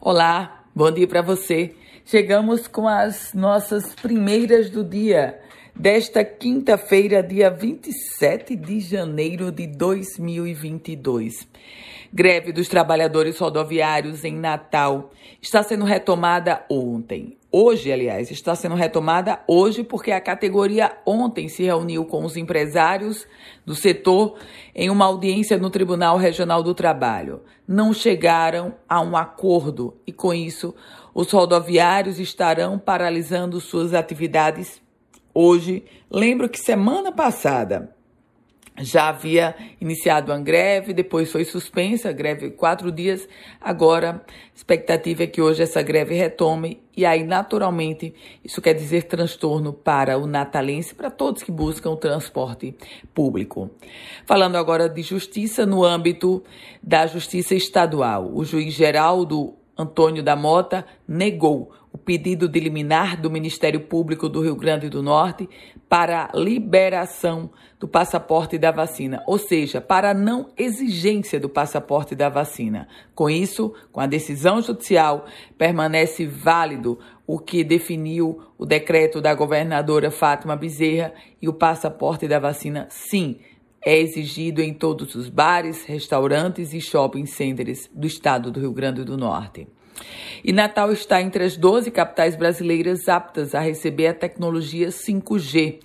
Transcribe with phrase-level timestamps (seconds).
[0.00, 1.74] Olá, bom dia para você.
[2.04, 5.40] Chegamos com as nossas primeiras do dia
[5.74, 11.46] desta quinta-feira, dia 27 de janeiro de 2022.
[12.12, 17.38] Greve dos trabalhadores rodoviários em Natal está sendo retomada ontem.
[17.54, 23.26] Hoje, aliás, está sendo retomada hoje porque a categoria ontem se reuniu com os empresários
[23.66, 24.38] do setor
[24.74, 27.42] em uma audiência no Tribunal Regional do Trabalho.
[27.68, 30.74] Não chegaram a um acordo e, com isso,
[31.12, 34.80] os rodoviários estarão paralisando suas atividades
[35.34, 35.84] hoje.
[36.10, 37.94] Lembro que semana passada
[38.78, 43.28] já havia iniciado uma greve, depois foi suspensa, a greve quatro dias.
[43.60, 49.04] Agora, a expectativa é que hoje essa greve retome e aí, naturalmente, isso quer dizer
[49.04, 52.74] transtorno para o natalense, para todos que buscam o transporte
[53.14, 53.70] público.
[54.26, 56.42] Falando agora de justiça, no âmbito
[56.82, 61.72] da justiça estadual, o juiz Geraldo Antônio da Mota negou
[62.04, 65.48] pedido de liminar do Ministério Público do Rio Grande do Norte
[65.88, 72.88] para liberação do passaporte da vacina, ou seja, para não exigência do passaporte da vacina.
[73.14, 75.26] Com isso, com a decisão judicial,
[75.58, 82.38] permanece válido o que definiu o decreto da governadora Fátima Bezerra e o passaporte da
[82.38, 83.38] vacina, sim,
[83.84, 89.04] é exigido em todos os bares, restaurantes e shopping centers do estado do Rio Grande
[89.04, 89.66] do Norte.
[90.44, 95.80] E Natal está entre as 12 capitais brasileiras aptas a receber a tecnologia 5G.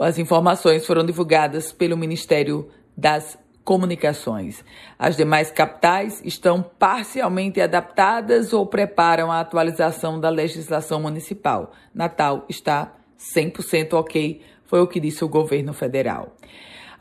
[0.00, 4.64] As informações foram divulgadas pelo Ministério das Comunicações.
[4.98, 11.72] As demais capitais estão parcialmente adaptadas ou preparam a atualização da legislação municipal.
[11.94, 16.36] Natal está 100% ok, foi o que disse o governo federal.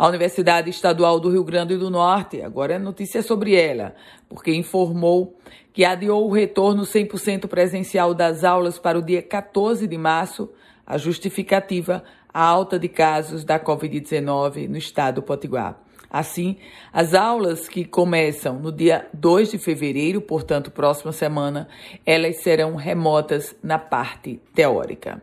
[0.02, 3.94] A Universidade Estadual do Rio Grande do Norte, agora é notícia sobre ela,
[4.28, 5.38] porque informou
[5.72, 10.50] que adiou o retorno 100% presencial das aulas para o dia 14 de março,
[10.88, 15.80] a justificativa a alta de casos da Covid-19 no estado do Potiguar.
[16.10, 16.58] Assim,
[16.92, 21.68] as aulas que começam no dia 2 de fevereiro, portanto, próxima semana,
[22.04, 25.22] elas serão remotas na parte teórica.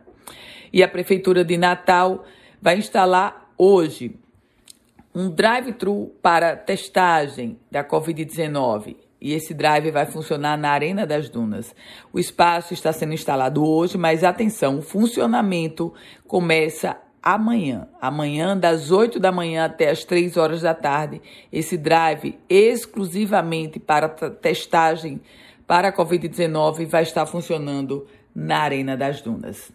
[0.71, 2.23] E a Prefeitura de Natal
[2.61, 4.17] vai instalar hoje
[5.13, 8.95] um drive-thru para testagem da Covid-19.
[9.21, 11.75] E esse drive vai funcionar na Arena das Dunas.
[12.13, 15.93] O espaço está sendo instalado hoje, mas atenção, o funcionamento
[16.25, 17.87] começa amanhã.
[18.01, 21.21] Amanhã, das 8 da manhã até as 3 horas da tarde,
[21.51, 25.21] esse drive exclusivamente para testagem
[25.67, 29.71] para a Covid-19 vai estar funcionando na Arena das Dunas.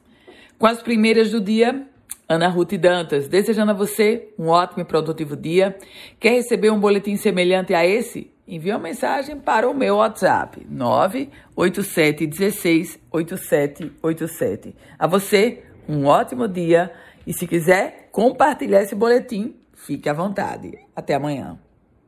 [0.59, 1.87] Com as primeiras do dia,
[2.29, 5.77] Ana Ruth Dantas, desejando a você um ótimo e produtivo dia.
[6.19, 8.33] Quer receber um boletim semelhante a esse?
[8.47, 14.75] Envie uma mensagem para o meu WhatsApp 98716 8787.
[14.99, 16.91] A você, um ótimo dia
[17.27, 20.79] e se quiser compartilhar esse boletim, fique à vontade.
[20.95, 21.59] Até amanhã.